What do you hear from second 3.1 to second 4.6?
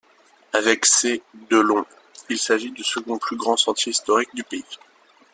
plus grand sentier historique du